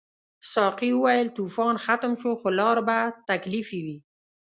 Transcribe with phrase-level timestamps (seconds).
[0.51, 2.97] ساقي وویل طوفان ختم شو خو لار به
[3.29, 3.97] تکلیفي وي.